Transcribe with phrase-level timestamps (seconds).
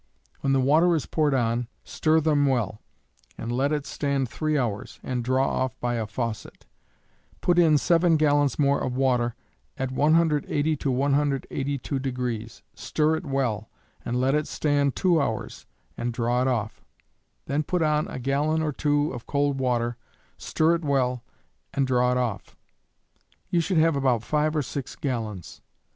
[0.39, 2.81] When the water is poured on, stir them well,
[3.37, 6.65] and let it stand 3 hours, and draw off by a faucet;
[7.39, 9.35] put in 7 gallons more of water
[9.77, 13.69] at 180 to 182°; stir it well,
[14.03, 16.83] and let it stand 2 hours, and draw it off.
[17.45, 19.97] Then put on a gallon or two of cold water,
[20.35, 21.23] stir it well,
[21.75, 22.57] and draw it off;
[23.51, 25.61] you should have about 5 or 6 gallons.